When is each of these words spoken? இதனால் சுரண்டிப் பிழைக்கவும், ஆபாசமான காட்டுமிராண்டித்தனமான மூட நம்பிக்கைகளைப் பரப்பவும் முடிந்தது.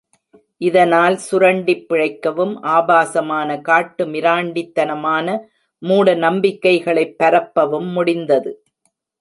இதனால் 0.57 1.17
சுரண்டிப் 1.17 1.85
பிழைக்கவும், 1.89 2.55
ஆபாசமான 2.69 3.61
காட்டுமிராண்டித்தனமான 3.69 5.27
மூட 5.81 6.15
நம்பிக்கைகளைப் 6.15 7.15
பரப்பவும் 7.23 7.91
முடிந்தது. 7.91 8.51